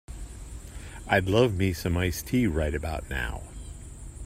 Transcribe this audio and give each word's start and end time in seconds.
I'd 1.05 1.27
love 1.29 1.53
me 1.53 1.73
some 1.73 1.95
iced 1.95 2.25
tea 2.25 2.47
right 2.47 2.73
about 2.73 3.07
now. 3.07 3.43